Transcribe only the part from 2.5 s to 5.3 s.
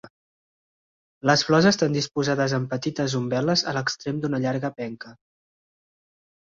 en petites umbel·les a l'extrem d'una llarga penca.